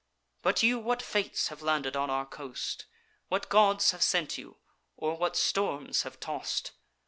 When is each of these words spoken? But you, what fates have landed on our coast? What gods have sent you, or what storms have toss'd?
But 0.41 0.63
you, 0.63 0.79
what 0.79 0.99
fates 1.03 1.49
have 1.49 1.61
landed 1.61 1.95
on 1.95 2.09
our 2.09 2.25
coast? 2.25 2.85
What 3.27 3.49
gods 3.49 3.91
have 3.91 4.01
sent 4.01 4.35
you, 4.35 4.57
or 4.97 5.13
what 5.15 5.35
storms 5.35 6.01
have 6.01 6.19
toss'd? 6.19 6.71